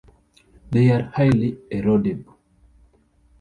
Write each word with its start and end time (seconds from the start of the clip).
They 0.71 0.89
are 0.89 1.11
highly 1.13 1.59
erodible. 1.71 2.33